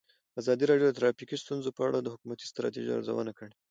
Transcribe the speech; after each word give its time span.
ازادي 0.41 0.63
راډیو 0.67 0.87
د 0.89 0.95
ټرافیکي 0.99 1.35
ستونزې 1.43 1.69
په 1.73 1.81
اړه 1.87 1.97
د 2.01 2.07
حکومتي 2.13 2.45
ستراتیژۍ 2.51 2.91
ارزونه 2.93 3.31
کړې. 3.37 3.51